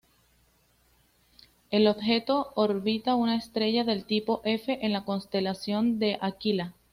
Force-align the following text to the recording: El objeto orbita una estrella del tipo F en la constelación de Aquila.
El 1.69 1.87
objeto 1.87 2.53
orbita 2.55 3.13
una 3.13 3.35
estrella 3.35 3.83
del 3.83 4.03
tipo 4.05 4.41
F 4.45 4.79
en 4.83 4.93
la 4.93 5.05
constelación 5.05 5.99
de 5.99 6.17
Aquila. 6.21 6.73